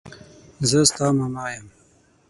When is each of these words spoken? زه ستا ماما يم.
زه 0.69 0.79
ستا 0.89 1.07
ماما 1.17 1.45
يم. 1.53 1.65